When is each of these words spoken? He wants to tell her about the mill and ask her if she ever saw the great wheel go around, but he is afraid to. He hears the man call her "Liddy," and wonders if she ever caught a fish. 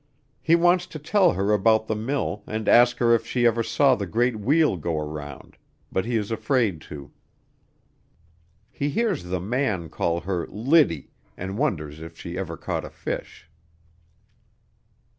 He 0.41 0.55
wants 0.55 0.87
to 0.87 0.97
tell 0.97 1.33
her 1.33 1.51
about 1.53 1.85
the 1.85 1.95
mill 1.95 2.41
and 2.47 2.67
ask 2.67 2.97
her 2.97 3.13
if 3.13 3.23
she 3.27 3.45
ever 3.45 3.61
saw 3.61 3.93
the 3.93 4.07
great 4.07 4.39
wheel 4.39 4.75
go 4.75 4.97
around, 4.97 5.57
but 5.91 6.05
he 6.05 6.15
is 6.15 6.31
afraid 6.31 6.81
to. 6.89 7.11
He 8.71 8.89
hears 8.89 9.25
the 9.25 9.39
man 9.39 9.89
call 9.89 10.21
her 10.21 10.47
"Liddy," 10.47 11.11
and 11.37 11.55
wonders 11.55 12.01
if 12.01 12.17
she 12.17 12.35
ever 12.35 12.57
caught 12.57 12.83
a 12.83 12.89
fish. 12.89 13.47